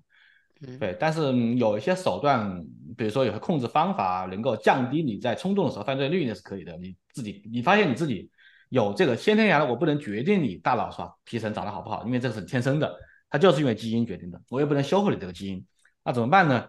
[0.78, 2.64] 对，但是有一些手段，
[2.96, 6.76] 比如说有些控制方法，能够降低你在冲动的时候犯罪率，那是可以的。
[6.76, 8.30] 你自己，你发现你自己
[8.68, 11.12] 有这个先天的，我不能决定你大脑是吧？
[11.24, 12.94] 皮层长得好不好，因为这是天生的，
[13.32, 15.64] 它就是因为基因决定的，我也不能修复你这个基因。
[16.04, 16.68] 那怎么办呢？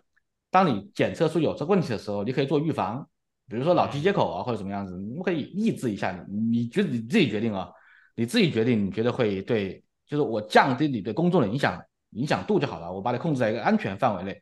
[0.49, 3.05] 当你检测出有这问题的时候，你可以做预防，
[3.49, 6.39] 比如说脑机接口啊，或者什么样子，你可以抑制一下你。
[6.39, 7.69] 你觉得你自己决定啊，
[8.15, 14.41] 你自己决定，你觉得会对，就是我降低你对公众的影响影响度就好了，我把你控制在一个安全范围内，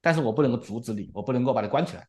[0.00, 2.06] 但是我不能够阻止你，我不能够把你关起来。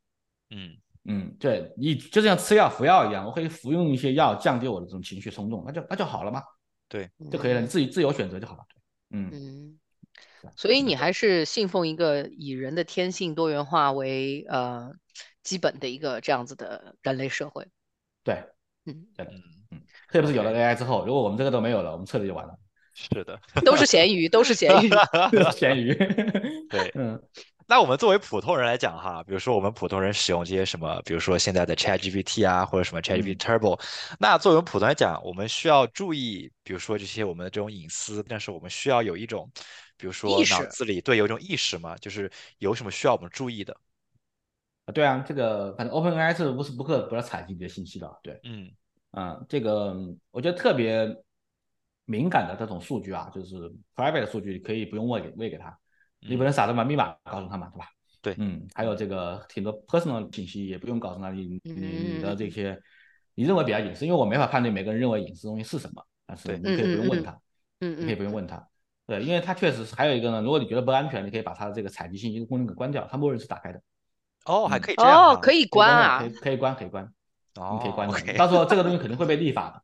[0.51, 6.43] 嗯嗯，对你就像吃药服药一样，我可以服用一些药降低我的这种情绪冲动，那就那就好了嘛。
[6.87, 8.63] 对，就可以了，你自己自由选择就好了。
[9.09, 9.79] 嗯嗯。
[10.55, 14.91] 所以你还是信奉一个以人的天性多元化为呃
[15.43, 17.67] 基本的一个这样子的人类社会。
[18.23, 18.43] 对，
[18.85, 22.57] 嗯，对嗯，嗯，特别是有了 AI 之后，如果我们这个都没有了，我们彻底就完了。
[22.93, 24.89] 是的，都是咸鱼，都是咸鱼，
[25.31, 25.93] 都是咸鱼。
[26.69, 27.21] 对，嗯。
[27.67, 33.79] 那我们作为普通人来讲哈，比如说我们普通人使用这些什么，比如说现在的 ChatGPT 啊，或者什么 ChatGPT Turbo，
[34.19, 39.51] 那作为我们普通人来讲，我们需要注意，比如说这些我们的这种隐私，但是我们需要有一种。
[39.99, 43.75] 比如说脑子里对有一种意识嘛，就是有什么需要我们注意的
[44.85, 44.93] 啊？
[44.93, 48.71] 对啊，这个反正 OpenAI 是无时无刻不要采集你的信息的，对，嗯
[49.13, 49.97] 嗯，这个
[50.29, 51.11] 我觉得特别
[52.05, 53.55] 敏感的这种数据啊，就是
[53.95, 55.75] private 的数据可以不用喂给喂给他，
[56.27, 57.87] 你不能傻的把密码告诉他嘛，对吧？
[58.21, 62.79] 对，嗯，还有这个挺多 personal 信息也不用告诉他你你你的这些
[63.35, 67.39] 你认为比较隐私，因为我没法判定每个人认为隐私东西是什么，但是你可以不用问他，
[67.79, 68.67] 嗯你，可以不用问他。
[69.05, 70.41] 对，因为他确实是还有一个呢。
[70.41, 73.81] 如果你觉得不安全，你可以把他的这个采集信息的功能给关掉，他默认是打开的。
[74.43, 75.29] 哦，还可以这样。
[75.29, 77.09] 哦，可以关啊，可以可以关，可以关。
[77.55, 78.33] 哦，可以关的。
[78.33, 79.83] 到时候这个东西肯定会被立法的。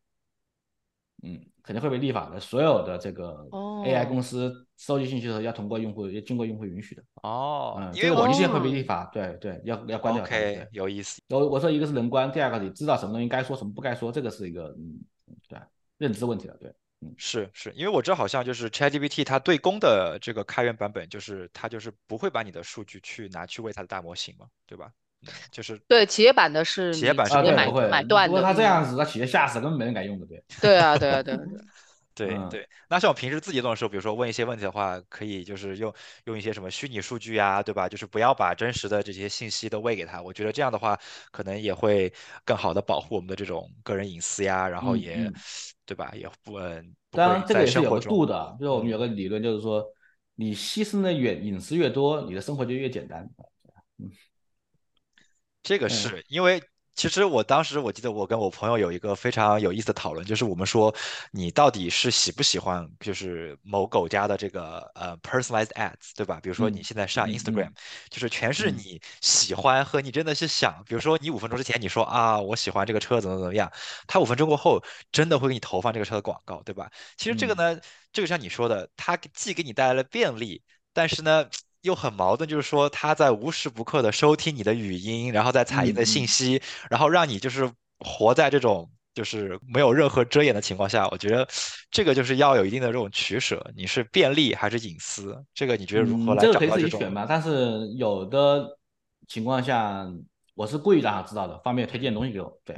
[1.24, 2.40] 嗯，肯定会被立法的。
[2.40, 3.48] 所有的这个
[3.86, 7.04] AI 公司收集信息的时候，要通过用户，要经过用户允许的。
[7.24, 9.10] 哦，嗯，因为我一定会被立法。
[9.14, 10.24] 对对，要要关掉。
[10.24, 11.22] OK，有意思。
[11.30, 15.00] 我我说一个是人关，第二个你知道什么东西该说，什么不该说，这个是一个嗯，
[15.48, 15.58] 对，
[15.98, 16.72] 认知问题了，对。
[17.18, 24.90] 是是，因为我知道好像就是 ChatGPT 它对公的这个开源版本，就是它就是不会把你的数据去拿去喂它的大模型嘛，对吧？
[25.52, 28.28] 就是对企业版的是企业版是买买断的。
[28.28, 30.44] 如果他这样子，那企业吓死，根本没人敢用的，对。
[30.62, 31.48] 对啊，对啊，对对。
[32.16, 35.92] 对 对，那像我平时自己用的时候，比如说问一些问题的话，可以就是用
[36.26, 37.90] 用一些什么虚拟数据呀，对吧？
[37.90, 40.22] 就是不要把真实的这些信息都喂给他。
[40.22, 40.96] 我觉得这样的话，
[41.32, 42.14] 可能也会
[42.46, 45.32] 更好的保护我们的这种个人隐私呀，然后也，
[45.88, 46.12] 对吧？
[46.14, 46.94] 也不嗯。
[47.10, 48.56] 当然，这个也是有个度的。
[48.60, 49.84] 就是我们有个理论，就是说，
[50.36, 53.28] 你牺牲的越隐私越多，你的生活就越简单。
[53.98, 54.12] 嗯，
[55.64, 56.62] 这个是因为。
[56.96, 60.94] 其实我当时我记得我跟我朋友有一个非常有意思的讨论，就是我们说
[61.32, 66.40] 你到底是喜不喜欢就是某狗家的这个呃 personalized ads，对吧？
[66.40, 67.72] 比如说你现在上 Instagram，
[68.12, 73.74] 就是全是你喜欢和你真的是想，比如说你五分钟之前你说啊我喜欢这个车怎么怎么样，
[74.06, 74.80] 他五分钟过后
[75.12, 76.92] 真的会给你投放这个车的广告，对吧？
[77.18, 80.62] 其实这个呢，这个像你说的，它既给你带来了便利，
[80.94, 81.50] 但是呢。
[81.84, 87.70] 又很矛盾，就是说他在无时不刻的收听你的语音，然后再采你的信息，然后让你就是
[88.00, 91.08] 活在这种就是没有任何遮掩的情况下。
[91.10, 91.48] 我觉得
[91.92, 95.38] 这个就是要有一定的这种取舍，你是便利还是隐私？
[95.54, 96.62] 这个你觉得如何来找到这种？
[96.62, 98.78] 这个可以自己选嘛，但是有的
[99.28, 100.10] 情况下，
[100.56, 102.58] 我是故意让他知道的，方便推荐东西给我。
[102.64, 102.78] 对，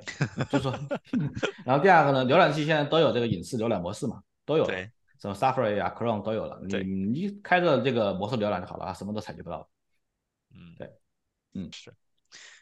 [0.49, 0.73] 就说。
[1.63, 4.65] 然后第二个呢，浏览器现在都有这个隐私浏览模式嘛，都有。
[4.65, 4.89] 对。
[5.20, 9.68] 什么 Safari 啊，Chrome 都有了，你你开着这个模式浏览就好了啊，什么都采集不到。
[10.53, 10.89] 嗯，对，
[11.53, 11.93] 嗯是，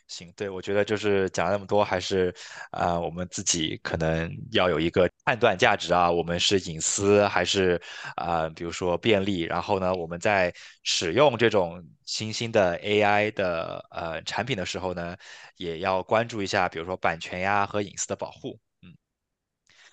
[0.08, 2.34] 行，对我觉得就是讲了那么多，还是
[2.72, 7.82] 啊，我们自己可能要有一个判断价值啊，我们是隐私还是
[8.16, 15.16] 啊，比如说便利，然后呢，我们在使用这种新兴的 AI 的呃产品的时候呢，
[15.58, 18.60] 也要关注一下，比如说版权呀和隐私的保护。
[18.82, 18.96] 嗯，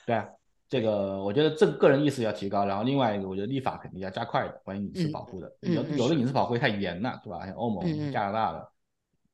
[0.07, 0.39] 对啊。
[0.71, 7.45] 这个我觉得这个个人意识要提高，然后另外一个我觉得立法肯定要加快的，关于隐私保护的，有有的隐私保护太严了，对吧？
[7.45, 8.68] 像欧盟、加拿大的，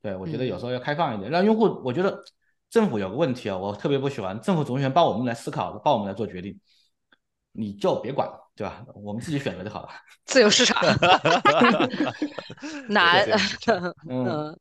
[0.01, 1.64] 对我觉得有时候要开放一点，让用户。
[1.84, 2.24] 我觉得
[2.70, 6.59] 政府有个问题啊，我特别不喜欢政府总喜欢帮我们来思考，帮我们来做决定，
[7.53, 8.82] 你就别管，对吧？
[8.95, 9.91] 我们自己选择就好了。
[10.24, 10.82] 自由市场
[12.89, 13.26] 难，
[14.09, 14.59] 嗯。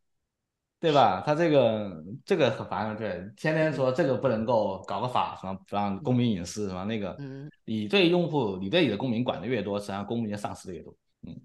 [0.80, 1.24] 对吧？
[1.26, 10.94] 他这个这个很烦，对，天天说这个不能够搞个法，什么不让公民隐私，什么那个，嗯，你对用户，你对你的公民管的越多，实际上公民丧失的越多。
[11.26, 11.36] 嗯，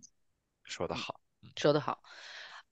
[0.65, 1.21] 说得好，
[1.57, 2.03] 说得好。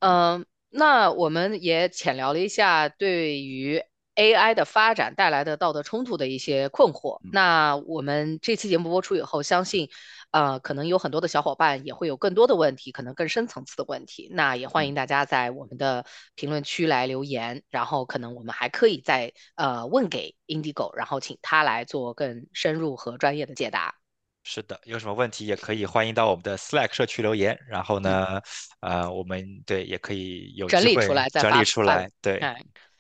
[0.01, 3.83] 嗯，那我们也浅聊了一下对于
[4.19, 7.19] AI 的发展带来的道德冲突的一些困惑。
[7.33, 9.89] 那我们这期节目播出以后，相信。
[10.31, 14.29] 呃，可能有很多的小伙伴也会有更多的问题，可能更深层次的问题。
[14.31, 16.05] 那也欢迎大家在我们的
[16.35, 23.95] 评论区来留言，然后可能我们还可以再呃问给 Indigo，然后请他来做更深入和专业的解答。
[24.43, 28.43] 是的，有什么问题也可以欢迎到我们的 Slack 社区留言，然后呢，
[28.81, 32.11] 呃，我们对也可以有整理出来再整理出来。
[32.21, 32.39] 对，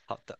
[0.07, 0.39] 好的。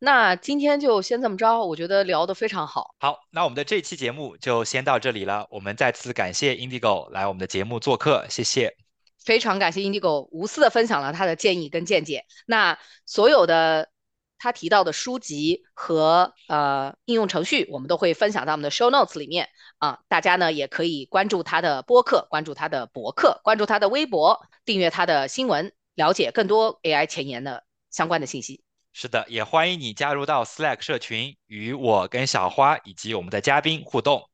[0.00, 2.94] 那今天就先这么着，我觉得聊得非常好。
[3.00, 5.46] 好，那我们的这期节目就先到这里了。
[5.50, 8.76] 我们再次感谢 Indigo 来我们的节目做客，谢谢。
[9.18, 12.24] 非常感谢 Indigo 无私的分享了他的建议跟见解。
[12.46, 13.90] 那所有的
[14.38, 19.98] 他提到的书籍和呃应用程序，我们都会分享到我们的 Show Notes 里面啊。
[20.06, 28.62] 大家呢也可以关注他的播客，关注他的博客，关注他的微博，订阅他的新闻，了解更多 AI 前沿的相关的信息。
[28.92, 34.28] 是的，也欢迎你加入到 Slack 社群，与我跟小花以及我们的嘉宾互动。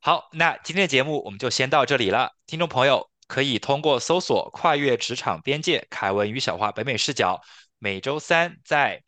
[0.00, 2.32] 好，那今天的节目我们就先到这里了。
[2.46, 7.40] 听众朋友可以通过搜索“跨越职场边界”，凯文与小花北美视角，
[7.78, 9.02] 每周三在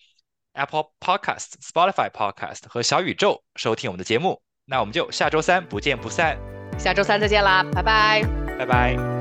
[0.55, 4.43] Apple Podcast、Spotify Podcast 和小宇宙收听我们的节目。
[4.65, 6.39] 那我们就下周三不见不散。
[6.79, 8.23] 下周三再见啦，拜拜，
[8.59, 9.20] 拜拜。